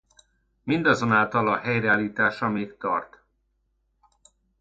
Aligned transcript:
Mindazonáltal 0.63 1.47
a 1.47 1.57
helyreállítása 1.57 2.47
még 2.49 2.77
tart. 2.77 3.21